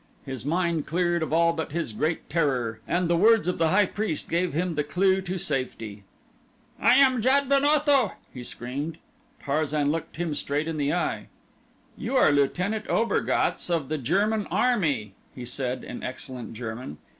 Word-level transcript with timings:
His 0.25 0.43
mind 0.43 0.87
cleared 0.87 1.21
of 1.21 1.31
all 1.31 1.53
but 1.53 1.73
his 1.73 1.93
great 1.93 2.27
terror 2.27 2.79
and 2.87 3.07
the 3.07 3.15
words 3.15 3.47
of 3.47 3.59
the 3.59 3.67
high 3.67 3.85
priest 3.85 4.29
gave 4.29 4.51
him 4.51 4.73
the 4.73 4.83
clue 4.83 5.21
to 5.21 5.37
safety. 5.37 6.03
"I 6.81 6.95
am 6.95 7.21
Jad 7.21 7.47
ben 7.47 7.63
Otho!" 7.63 8.13
he 8.33 8.41
screamed. 8.43 8.97
Tarzan 9.43 9.91
looked 9.91 10.15
him 10.17 10.33
straight 10.33 10.67
in 10.67 10.77
the 10.77 10.91
eye. 10.91 11.27
"You 11.95 12.15
are 12.17 12.31
Lieutenant 12.31 12.87
Obergatz 12.89 13.69
of 13.69 13.89
the 13.89 13.99
German 13.99 14.47
Army," 14.49 15.13
he 15.35 15.45
said 15.45 15.83
in 15.83 16.01
excellent 16.01 16.53
German. 16.53 16.97